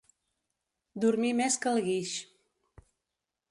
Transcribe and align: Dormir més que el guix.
Dormir 1.03 1.31
més 1.41 1.59
que 1.67 1.71
el 1.75 1.79
guix. 1.89 2.17